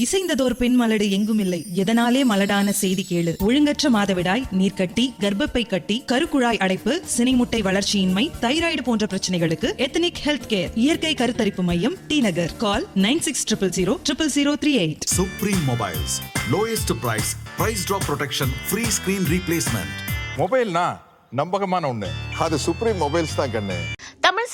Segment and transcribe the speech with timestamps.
[0.00, 1.66] இசைந்ததோர் பெண் மலடு எங்கும் இல்லை.
[1.74, 3.36] எதனாலே மலடான செய்தி கேளு.
[3.36, 10.70] ஒழுங்கற்ற மாதவிடாய் நீர்க்கட்டி கர்ப்பப்பை கட்டி கருக்குழாய் அடைப்பு சினைமுட்டை வளர்ச்சியின்மை தைராய்டு போன்ற பிரச்சனைகளுக்கு எத்தனிக் ஹெல்த் கேர்
[10.74, 12.56] இயற்கை கருத்தரிப்பு மையம் T Nagar.
[12.56, 15.06] Call nine six triple zero triple zero three eight.
[15.16, 16.20] Supreme Mobiles.
[16.50, 19.92] Lowest price, price drop protection, free screen replacement.
[20.36, 20.98] மொபைல்னா
[21.30, 22.06] நம்பகமான ஒண்ணு.
[22.38, 23.93] அது சுப்ரீம் மொபைல்ஸ் தான் கண்ணு.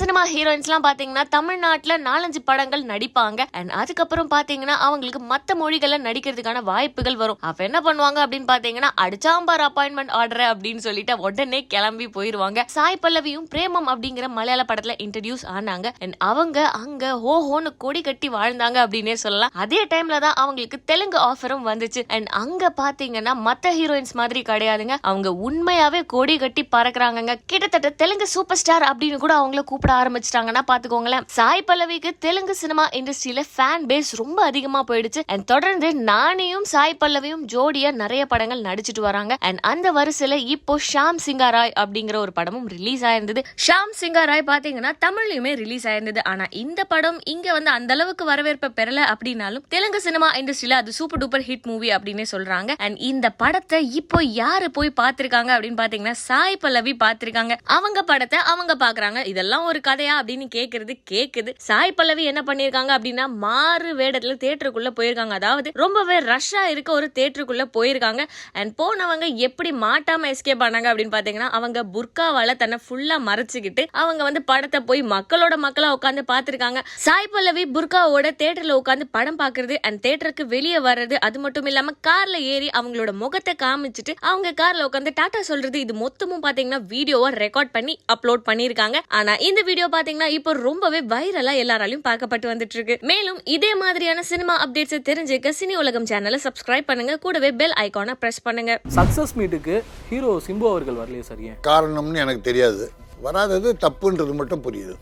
[0.00, 3.40] சினிமா ஹீரோயின்ஸ்லாம் பார்த்தீங்கன்னா தமிழ்நாட்டில் நாலஞ்சு படங்கள் நடிப்பாங்க.
[3.58, 7.38] அண்ட் அதுக்கப்புறம் பார்த்தீங்கன்னா அவங்களுக்கு மற்ற மொழிகளில் நடிக்கிறதுக்கான வாய்ப்புகள் வரும்.
[7.48, 13.48] அப்போ என்ன பண்ணுவாங்க அப்படின்னு பார்த்தீங்கன்னா அடிச்சாம்பார் அப்பாயின்மெண்ட் ஆர்டர் அப்படின்னு சொல்லிட்டு உடனே கிளம்பி போயிடுவாங்க சாய் பல்லவியும்
[13.54, 15.90] பிரேமம் அப்படிங்கிற மலையாள படத்தில் இன்ட்ரடியூஸ் ஆனாங்க.
[16.06, 19.52] அண்ட் அவங்க அங்க ஹோ ஹோன்னு கொடி கட்டி வாழ்ந்தாங்க அப்படின்னே சொல்லலாம்.
[19.66, 22.04] அதே டைம்ல தான் அவங்களுக்கு தெலுங்கு ஆஃபரும் வந்துச்சு.
[22.16, 24.98] அண்ட் அங்க பாத்தீங்கன்னா மத்த ஹீரோயின்ஸ் மாதிரி கிடையாதுங்க.
[25.10, 27.36] அவங்க உண்மையாவே கொடி கட்டி பறக்குறாங்கங்க.
[27.52, 31.26] கிட்டத்தட்ட தெலுங்கு சூப்பர் ஸ்டார் அப்படின்னு கூட அவங்கள கூப்பிட ஆரம்பிச்சிட்டாங்கன்னா பாத்துக்கோங்களேன்.
[31.36, 35.22] சாய் பல்லவிக்கு தெலுங்கு சினிமா இண்டஸ்ட்ரியில ஃபேன் பேஸ் ரொம்ப அதிகமா போயிடுச்சு.
[35.32, 39.36] அண்ட் தொடர்ந்து நானியும் சாய் பல்லவியும் ஜோடியா நிறைய படங்கள் நடிச்சிட்டு வராங்க.
[39.48, 43.42] அண்ட் அந்த வரிசையில இப்போ ஷாம் சிங்கா ராய் அப்படிங்கிற ஒரு படமும் ரிலீஸ் ஆயிருந்தது.
[43.66, 46.22] ஷாம் சிங்கா ராய் பாத்தீங்கன்னா தமிழ்லயுமே ரிலீஸ் ஆயிருந்தது.
[46.32, 51.22] ஆனா இந்த படம் இங்க வந்து அந்த அளவுக்கு வரவேற்பை பெறல அப்படின்னாலும் தெலுங்கு சினிமா இண்டஸ்ட்ரியில அது சூப்பர்
[51.22, 52.70] டூப்பர் ஹிட் மூவி அப்படின்னு சொல்றாங்க.
[52.86, 58.72] அண்ட் இந்த படத்தை இப்போ யாரு போய் பார்த்திருக்காங்க அப்படின்னு பாத்தீங்கன்னா சாய் பல்லவி பார்த்திருக்காங்க அவங்க படத்தை அவங்க
[58.84, 59.20] பாக்குறாங்க.
[59.32, 61.50] இதெல்லாம் ஒரு கதையா அப்படின்னு கேக்குறது கேக்குது.
[61.68, 65.34] சாய் பல்லவி என்ன பண்ணிருக்காங்க அப்படின்னா மாறு வேடத்துல தேட்டருக்குள்ள போயிருக்காங்க.
[65.40, 68.24] அதாவது ரொம்பவே ரஷ்ஷா இருக்க ஒரு தேட்டருக்குள்ள போயிருக்காங்க.
[68.58, 74.42] அண்ட் போனவங்க எப்படி மாட்டாம எஸ்கேப் ஆனாங்க அப்படின்னு பாத்தீங்கன்னா அவங்க புர்காவால தன்னை ஃபுல்லா மறைச்சுக்கிட்டு அவங்க வந்து
[74.50, 80.44] படத்தை போய் மக்களோட மக்களா உட்காந்து பார்த்திருக்காங்க சாய் பல்லவி புர்காவோட தேட்டர்ல உட்காந்து படம் பாக்குறது அண்ட் தேட்டருக்கு
[80.54, 85.78] வெளியே வர்றது அது மட்டும் இல்லாம கார்ல ஏறி அவங்களோட முகத்தை காமிச்சிட்டு அவங்க கார்ல உட்காந்து டாட்டா சொல்றது
[85.84, 88.98] இது மொத்தமும் பாத்தீங்கன்னா வீடியோவை ரெக்கார்ட் பண்ணி அப்லோட் பண்ணிருக்காங்க.
[89.18, 94.54] ஆனா இந்த வீடியோ பாத்தீங்கன்னா இப்போ ரொம்பவே வைரலா எல்லாராலையும் பார்க்கப்பட்டு வந்துட்டு இருக்கு மேலும் இதே மாதிரியான சினிமா
[94.64, 97.14] அப்டேட்ஸ் தெரிஞ்சுக்க சினி உலகம் சேனலை சப்ஸ்கிரைப் பண்ணுங்க.
[97.24, 98.74] கூடவே பெல் ஐகானை பிரஸ் பண்ணுங்க.
[98.98, 99.76] சக்சஸ் மீட்டுக்கு
[100.10, 101.58] ஹீரோ சிம்பு அவர்கள் வரலையே சார் ஏன்?
[101.70, 102.86] காரணம்னு எனக்கு தெரியாது.
[103.26, 104.96] வராதது தப்புன்றது மட்டும் புரியுது.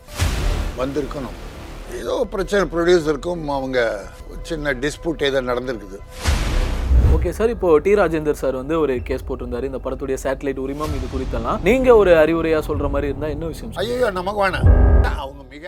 [0.81, 1.37] வந்திருக்கணும்.
[1.99, 3.79] ஏதோ பிரச்சனை ப்ரொடியூசருக்கும் அவங்க
[4.49, 5.99] சின்ன டிஸ்பியூட் ஏதோ நடந்திருக்குது.
[7.15, 9.67] ஓகே சார் இப்போ டி ராஜேந்தர் சார் வந்து ஒரு கேஸ் போட்டிருந்தாரு.
[9.69, 11.57] இந்த படத்துடைய சேட்டலைட் உரிமம் இது குறித்தெல்லாம்.
[11.67, 14.67] நீங்க ஒரு அறிவுரையா சொல்ற மாதிரி இருந்தா என்ன விஷயம் ஐயோ நமக்கு வேணாம்.
[15.23, 15.65] அவங்க மிக